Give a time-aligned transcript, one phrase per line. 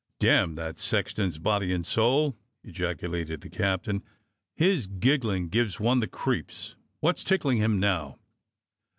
[0.17, 4.01] "Damn that sexton's body and soul!" ejaculated the captain;
[4.55, 6.73] "his giggling gives one the creeps.
[7.01, 8.17] What's tickling him now.